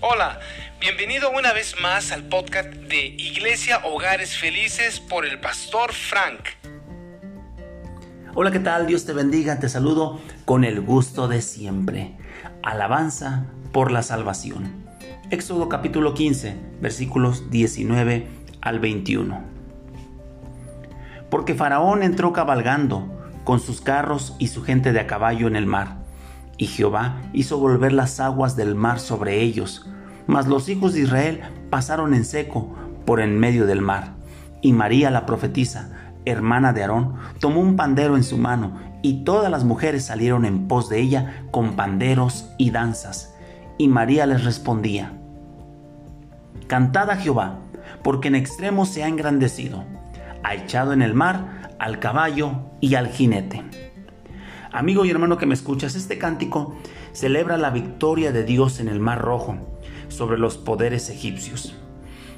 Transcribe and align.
Hola, 0.00 0.40
bienvenido 0.80 1.30
una 1.30 1.52
vez 1.52 1.74
más 1.80 2.12
al 2.12 2.24
podcast 2.24 2.68
de 2.68 3.06
Iglesia 3.06 3.80
Hogares 3.84 4.36
Felices 4.36 5.00
por 5.00 5.26
el 5.26 5.40
pastor 5.40 5.92
Frank. 5.92 6.40
Hola, 8.34 8.50
¿qué 8.50 8.58
tal? 8.58 8.86
Dios 8.86 9.06
te 9.06 9.12
bendiga, 9.12 9.58
te 9.58 9.68
saludo 9.68 10.20
con 10.44 10.64
el 10.64 10.80
gusto 10.80 11.28
de 11.28 11.40
siempre. 11.42 12.16
Alabanza 12.62 13.46
por 13.72 13.90
la 13.90 14.02
salvación. 14.02 14.84
Éxodo 15.30 15.68
capítulo 15.68 16.14
15, 16.14 16.56
versículos 16.80 17.50
19 17.50 18.28
al 18.60 18.80
21. 18.80 19.42
Porque 21.30 21.54
Faraón 21.54 22.02
entró 22.02 22.32
cabalgando 22.32 23.16
con 23.44 23.60
sus 23.60 23.80
carros 23.80 24.34
y 24.38 24.48
su 24.48 24.62
gente 24.62 24.92
de 24.92 25.00
a 25.00 25.06
caballo 25.06 25.46
en 25.46 25.56
el 25.56 25.66
mar, 25.66 25.98
y 26.58 26.66
Jehová 26.66 27.20
hizo 27.32 27.58
volver 27.58 27.92
las 27.92 28.20
aguas 28.20 28.56
del 28.56 28.74
mar 28.74 28.98
sobre 28.98 29.42
ellos, 29.42 29.86
mas 30.26 30.46
los 30.46 30.68
hijos 30.68 30.94
de 30.94 31.00
Israel 31.00 31.40
pasaron 31.70 32.14
en 32.14 32.24
seco 32.24 32.74
por 33.04 33.20
en 33.20 33.38
medio 33.38 33.66
del 33.66 33.80
mar. 33.80 34.14
Y 34.62 34.72
María 34.72 35.10
la 35.10 35.26
profetisa, 35.26 35.90
hermana 36.24 36.72
de 36.72 36.82
Aarón, 36.82 37.14
tomó 37.40 37.60
un 37.60 37.76
pandero 37.76 38.16
en 38.16 38.24
su 38.24 38.38
mano, 38.38 38.78
y 39.02 39.24
todas 39.24 39.50
las 39.50 39.64
mujeres 39.64 40.06
salieron 40.06 40.44
en 40.44 40.66
pos 40.66 40.88
de 40.88 41.00
ella 41.00 41.44
con 41.50 41.74
panderos 41.74 42.50
y 42.58 42.70
danzas. 42.70 43.34
Y 43.78 43.88
María 43.88 44.26
les 44.26 44.44
respondía, 44.44 45.12
Cantad 46.66 47.10
a 47.10 47.16
Jehová, 47.16 47.60
porque 48.02 48.28
en 48.28 48.34
extremo 48.34 48.86
se 48.86 49.04
ha 49.04 49.08
engrandecido, 49.08 49.84
ha 50.42 50.54
echado 50.54 50.92
en 50.92 51.02
el 51.02 51.14
mar 51.14 51.74
al 51.78 52.00
caballo 52.00 52.52
y 52.80 52.94
al 52.96 53.08
jinete. 53.08 53.64
Amigo 54.76 55.06
y 55.06 55.10
hermano 55.10 55.38
que 55.38 55.46
me 55.46 55.54
escuchas, 55.54 55.94
este 55.94 56.18
cántico 56.18 56.76
celebra 57.14 57.56
la 57.56 57.70
victoria 57.70 58.30
de 58.30 58.44
Dios 58.44 58.78
en 58.78 58.88
el 58.88 59.00
Mar 59.00 59.22
Rojo 59.22 59.56
sobre 60.08 60.36
los 60.36 60.58
poderes 60.58 61.08
egipcios. 61.08 61.74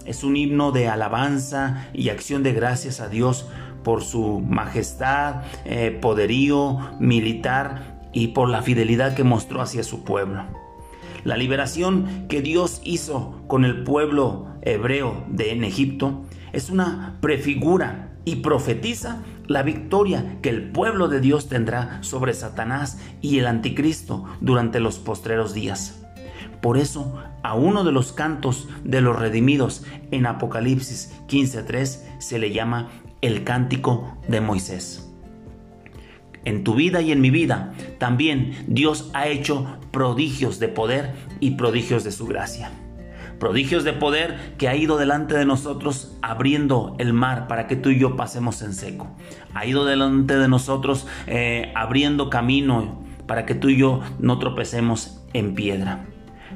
Es 0.04 0.22
un 0.22 0.36
himno 0.36 0.70
de 0.70 0.86
alabanza 0.86 1.88
y 1.92 2.10
acción 2.10 2.44
de 2.44 2.52
gracias 2.52 3.00
a 3.00 3.08
Dios 3.08 3.48
por 3.82 4.04
su 4.04 4.38
majestad, 4.38 5.42
eh, 5.64 5.90
poderío 6.00 6.78
militar 7.00 8.08
y 8.12 8.28
por 8.28 8.48
la 8.48 8.62
fidelidad 8.62 9.16
que 9.16 9.24
mostró 9.24 9.60
hacia 9.60 9.82
su 9.82 10.04
pueblo. 10.04 10.44
La 11.24 11.36
liberación 11.36 12.28
que 12.28 12.40
Dios 12.40 12.80
hizo 12.84 13.42
con 13.48 13.64
el 13.64 13.82
pueblo 13.82 14.46
hebreo 14.62 15.24
de 15.26 15.50
en 15.50 15.64
Egipto 15.64 16.22
es 16.52 16.70
una 16.70 17.18
prefigura 17.20 18.12
y 18.28 18.36
profetiza 18.36 19.22
la 19.46 19.62
victoria 19.62 20.36
que 20.42 20.50
el 20.50 20.70
pueblo 20.70 21.08
de 21.08 21.20
Dios 21.20 21.48
tendrá 21.48 22.02
sobre 22.02 22.34
Satanás 22.34 22.98
y 23.22 23.38
el 23.38 23.46
anticristo 23.46 24.26
durante 24.42 24.80
los 24.80 24.98
postreros 24.98 25.54
días. 25.54 26.02
Por 26.60 26.76
eso, 26.76 27.18
a 27.42 27.54
uno 27.54 27.84
de 27.84 27.92
los 27.92 28.12
cantos 28.12 28.68
de 28.84 29.00
los 29.00 29.18
redimidos 29.18 29.86
en 30.10 30.26
Apocalipsis 30.26 31.14
15.3 31.26 32.18
se 32.18 32.38
le 32.38 32.52
llama 32.52 32.90
el 33.22 33.44
cántico 33.44 34.18
de 34.28 34.42
Moisés. 34.42 35.10
En 36.44 36.64
tu 36.64 36.74
vida 36.74 37.00
y 37.00 37.10
en 37.12 37.22
mi 37.22 37.30
vida 37.30 37.72
también 37.96 38.66
Dios 38.66 39.10
ha 39.14 39.28
hecho 39.28 39.78
prodigios 39.90 40.58
de 40.58 40.68
poder 40.68 41.14
y 41.40 41.52
prodigios 41.52 42.04
de 42.04 42.12
su 42.12 42.26
gracia. 42.26 42.70
Prodigios 43.38 43.84
de 43.84 43.92
poder 43.92 44.54
que 44.58 44.68
ha 44.68 44.74
ido 44.74 44.96
delante 44.96 45.36
de 45.36 45.44
nosotros 45.44 46.16
abriendo 46.22 46.96
el 46.98 47.12
mar 47.12 47.46
para 47.46 47.66
que 47.66 47.76
tú 47.76 47.90
y 47.90 47.98
yo 47.98 48.16
pasemos 48.16 48.62
en 48.62 48.74
seco. 48.74 49.08
Ha 49.54 49.66
ido 49.66 49.84
delante 49.84 50.36
de 50.36 50.48
nosotros 50.48 51.06
eh, 51.26 51.72
abriendo 51.74 52.30
camino 52.30 53.00
para 53.26 53.46
que 53.46 53.54
tú 53.54 53.68
y 53.68 53.76
yo 53.76 54.00
no 54.18 54.38
tropecemos 54.38 55.20
en 55.32 55.54
piedra 55.54 56.06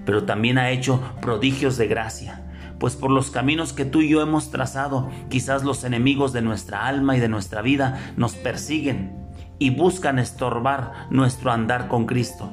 pero 0.05 0.25
también 0.25 0.59
ha 0.59 0.71
hecho 0.71 1.01
prodigios 1.21 1.77
de 1.77 1.87
gracia. 1.87 2.43
Pues 2.79 2.97
por 2.97 3.11
los 3.11 3.31
caminos 3.31 3.73
que 3.73 3.85
tú 3.85 4.01
y 4.01 4.09
yo 4.09 4.21
hemos 4.23 4.51
trazado, 4.51 5.09
quizás 5.29 5.63
los 5.63 5.85
enemigos 5.85 6.33
de 6.33 6.43
nuestra 6.43 6.87
alma 6.87 7.17
y 7.17 7.21
de 7.21 7.29
nuestra 7.29 7.63
vida 7.63 8.13
nos 8.17 8.35
persiguen 8.35 9.13
y 9.59 9.71
buscan 9.71 10.19
estorbar 10.19 11.07
nuestro 11.11 11.53
andar 11.53 11.87
con 11.87 12.07
Cristo. 12.07 12.53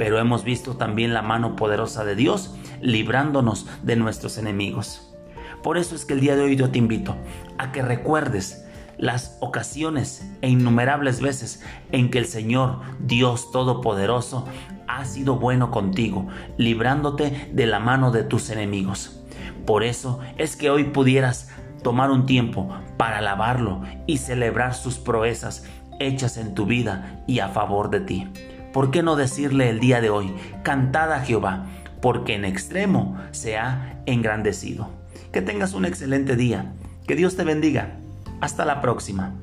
Pero 0.00 0.18
hemos 0.18 0.44
visto 0.44 0.78
también 0.78 1.12
la 1.12 1.20
mano 1.20 1.56
poderosa 1.56 2.06
de 2.06 2.14
Dios 2.14 2.54
librándonos 2.80 3.66
de 3.82 3.96
nuestros 3.96 4.38
enemigos. 4.38 5.14
Por 5.62 5.76
eso 5.76 5.94
es 5.94 6.06
que 6.06 6.14
el 6.14 6.20
día 6.20 6.36
de 6.36 6.42
hoy 6.42 6.56
yo 6.56 6.70
te 6.70 6.78
invito 6.78 7.16
a 7.58 7.70
que 7.70 7.82
recuerdes 7.82 8.64
las 8.96 9.36
ocasiones 9.40 10.26
e 10.40 10.48
innumerables 10.48 11.20
veces 11.20 11.62
en 11.92 12.10
que 12.10 12.16
el 12.16 12.24
Señor 12.24 12.80
Dios 12.98 13.52
Todopoderoso 13.52 14.48
ha 14.88 15.04
sido 15.04 15.36
bueno 15.36 15.70
contigo, 15.70 16.28
librándote 16.56 17.50
de 17.52 17.66
la 17.66 17.78
mano 17.78 18.10
de 18.10 18.24
tus 18.24 18.48
enemigos. 18.48 19.22
Por 19.66 19.84
eso 19.84 20.20
es 20.38 20.56
que 20.56 20.70
hoy 20.70 20.84
pudieras 20.84 21.50
tomar 21.82 22.10
un 22.10 22.24
tiempo 22.24 22.70
para 22.96 23.18
alabarlo 23.18 23.82
y 24.06 24.16
celebrar 24.16 24.72
sus 24.72 24.96
proezas 24.96 25.66
hechas 25.98 26.38
en 26.38 26.54
tu 26.54 26.64
vida 26.64 27.22
y 27.26 27.40
a 27.40 27.48
favor 27.48 27.90
de 27.90 28.00
ti. 28.00 28.26
¿Por 28.72 28.90
qué 28.90 29.02
no 29.02 29.16
decirle 29.16 29.68
el 29.68 29.80
día 29.80 30.00
de 30.00 30.10
hoy, 30.10 30.32
cantad 30.62 31.12
a 31.12 31.20
Jehová, 31.20 31.66
porque 32.00 32.34
en 32.34 32.44
extremo 32.44 33.18
se 33.32 33.58
ha 33.58 34.00
engrandecido? 34.06 34.88
Que 35.32 35.42
tengas 35.42 35.74
un 35.74 35.84
excelente 35.84 36.36
día. 36.36 36.72
Que 37.06 37.16
Dios 37.16 37.36
te 37.36 37.44
bendiga. 37.44 37.96
Hasta 38.40 38.64
la 38.64 38.80
próxima. 38.80 39.34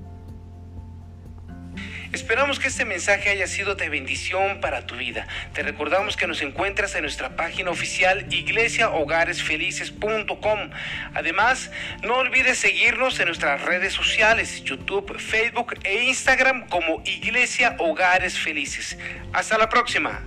Esperamos 2.14 2.60
que 2.60 2.68
este 2.68 2.86
mensaje 2.86 3.30
haya 3.30 3.48
sido 3.48 3.74
de 3.76 3.90
bendición 3.90 4.62
para 4.62 4.86
tu 4.86 4.96
vida. 4.96 5.28
Te 5.54 5.64
recordamos 5.64 6.16
que 6.16 6.28
nos 6.28 6.42
encuentras 6.42 6.96
en 6.96 7.02
nuestra 7.02 7.36
página 7.36 7.72
oficial 7.72 8.26
iglesiahogaresfelices.com. 8.32 10.70
Además, 11.14 11.72
no 12.04 12.16
olvides 12.18 12.60
seguirnos 12.60 13.20
en 13.20 13.26
nuestras 13.28 13.62
redes 13.64 13.92
sociales, 13.94 14.64
YouTube, 14.64 15.20
Facebook 15.20 15.74
e 15.84 16.06
Instagram 16.06 16.68
como 16.68 17.04
Iglesia 17.06 17.76
Hogares 17.80 18.40
Felices. 18.40 18.98
Hasta 19.34 19.58
la 19.58 19.68
próxima. 19.70 20.24